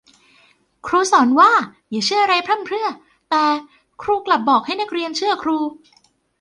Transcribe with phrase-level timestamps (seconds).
[0.87, 1.51] ครูสอนว่า
[1.89, 2.87] อย่าเชื่ออะไรพร่ำเพรื่อ
[3.29, 3.43] แต่
[4.01, 5.57] ครูกลับบอกนักเรียนให้เชื่อครู